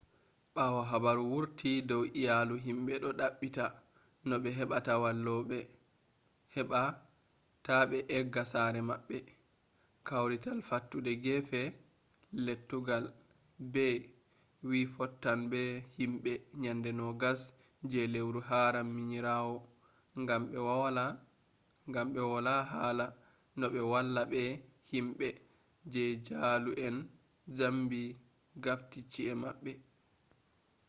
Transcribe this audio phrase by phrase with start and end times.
[0.55, 3.65] ɓawo habaru wurti dow iyalu himɓe ɗo ɗaɓɓita
[4.27, 5.57] no ɓe heɓata walloɓe
[6.55, 6.81] heɓa
[7.65, 9.17] ta ɓe egga sare maɓɓe
[10.07, 11.61] kwarital fattude gefe
[12.45, 13.05] lettugal
[13.73, 13.95] bey
[14.69, 15.61] wi fottan be
[15.97, 16.31] himɓe
[16.63, 17.39] nyande 20
[17.91, 19.55] je lewru haram minirawo
[20.27, 20.43] gam
[22.13, 23.05] ɓe wola hala
[23.57, 24.41] no ɓe walla be
[24.91, 25.27] himɓe
[25.91, 26.95] je jaalu en
[27.57, 28.01] zambi
[28.63, 29.73] gafti chi’e maɓɓe